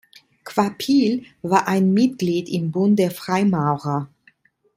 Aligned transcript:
Kvapil 0.45 1.25
war 1.43 1.67
ein 1.67 1.93
Mitglied 1.93 2.49
im 2.49 2.71
Bund 2.71 2.97
der 2.97 3.11
Freimaurer. 3.11 4.09